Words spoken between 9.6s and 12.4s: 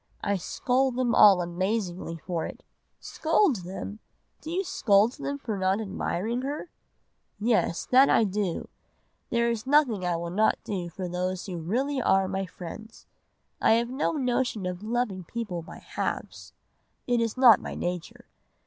nothing I would not do for those who really are